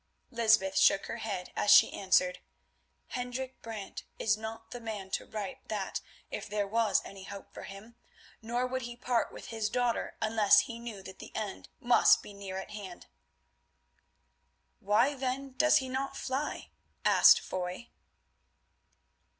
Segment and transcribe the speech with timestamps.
[0.31, 2.39] Lysbeth shook her head as she answered,
[3.09, 7.53] "Hendrik Brant is not the man to write like that if there was any hope
[7.53, 7.95] for him,
[8.41, 12.33] nor would he part with his daughter unless he knew that the end must be
[12.33, 13.05] near at hand."
[14.79, 16.71] "Why, then, does he not fly?"
[17.05, 17.89] asked Foy.